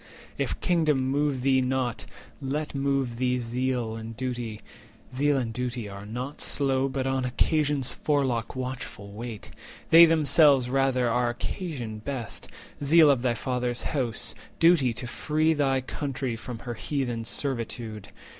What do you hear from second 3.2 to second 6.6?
zeal And duty—zeal and duty are not